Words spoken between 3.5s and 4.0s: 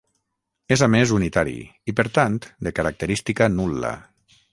nul·la.